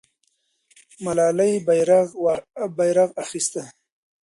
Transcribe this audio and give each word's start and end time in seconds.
ملالۍ 1.03 1.53
بیرغ 2.77 3.09
اخیسته. 3.23 3.63